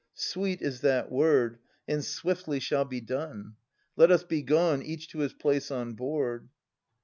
Sweet 0.15 0.63
is 0.63 0.81
that 0.81 1.11
word, 1.11 1.59
and 1.87 2.03
swiftly 2.03 2.59
shall 2.59 2.85
be 2.85 2.99
done! 3.01 3.53
Let 3.95 4.09
us 4.09 4.23
be 4.23 4.41
gone, 4.41 4.81
each 4.81 5.09
to 5.09 5.19
his 5.19 5.33
place 5.33 5.69
on 5.69 5.93
board. 5.93 6.49